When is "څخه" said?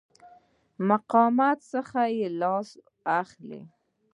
1.73-1.99